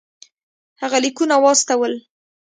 هغه 0.81 0.97
لیکونه 1.05 1.35
واستول. 1.43 1.93